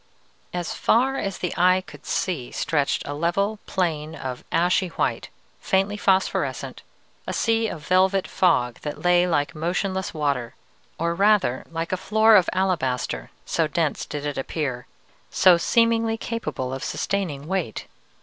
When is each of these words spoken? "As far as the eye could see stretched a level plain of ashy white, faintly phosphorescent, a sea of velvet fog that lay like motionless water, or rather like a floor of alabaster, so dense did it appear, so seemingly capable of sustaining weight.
"As 0.51 0.73
far 0.73 1.17
as 1.17 1.37
the 1.37 1.53
eye 1.55 1.83
could 1.85 2.07
see 2.07 2.49
stretched 2.51 3.03
a 3.07 3.13
level 3.13 3.59
plain 3.67 4.15
of 4.15 4.43
ashy 4.51 4.87
white, 4.87 5.29
faintly 5.59 5.95
phosphorescent, 5.95 6.81
a 7.27 7.33
sea 7.33 7.67
of 7.67 7.85
velvet 7.87 8.27
fog 8.27 8.79
that 8.79 9.03
lay 9.03 9.27
like 9.27 9.53
motionless 9.53 10.11
water, 10.11 10.55
or 10.97 11.13
rather 11.13 11.67
like 11.69 11.91
a 11.91 11.97
floor 11.97 12.35
of 12.35 12.49
alabaster, 12.51 13.29
so 13.45 13.67
dense 13.67 14.07
did 14.07 14.25
it 14.25 14.39
appear, 14.39 14.87
so 15.29 15.55
seemingly 15.55 16.17
capable 16.17 16.73
of 16.73 16.83
sustaining 16.83 17.45
weight. 17.45 17.85